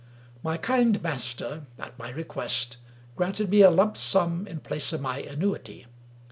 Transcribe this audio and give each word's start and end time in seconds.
My 0.41 0.57
kind 0.57 0.99
master, 1.03 1.67
at 1.77 1.99
my 1.99 2.09
request, 2.09 2.77
granted 3.15 3.51
me 3.51 3.61
a 3.61 3.69
lump 3.69 3.95
sum 3.97 4.47
in 4.47 4.59
place 4.59 4.91
of 4.93 4.99
my 5.01 5.19
annuity. 5.21 5.85